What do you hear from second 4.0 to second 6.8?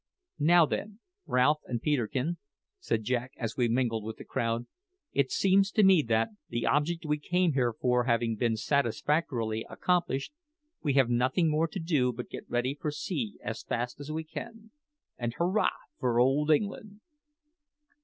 with the crowd, "it seems to me that, the